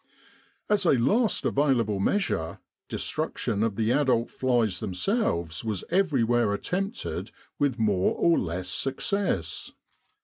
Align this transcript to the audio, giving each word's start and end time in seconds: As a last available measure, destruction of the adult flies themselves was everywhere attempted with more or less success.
As 0.67 0.83
a 0.83 0.93
last 0.93 1.45
available 1.45 1.99
measure, 1.99 2.57
destruction 2.89 3.61
of 3.61 3.75
the 3.75 3.91
adult 3.91 4.31
flies 4.31 4.79
themselves 4.79 5.63
was 5.63 5.83
everywhere 5.91 6.55
attempted 6.55 7.29
with 7.59 7.77
more 7.77 8.15
or 8.15 8.39
less 8.39 8.67
success. 8.69 9.73